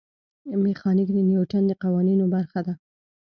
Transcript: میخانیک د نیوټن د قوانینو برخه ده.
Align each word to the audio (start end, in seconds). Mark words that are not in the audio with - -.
میخانیک 0.65 1.09
د 1.13 1.17
نیوټن 1.29 1.63
د 1.67 1.71
قوانینو 1.83 2.25
برخه 2.35 2.59
ده. 2.67 2.73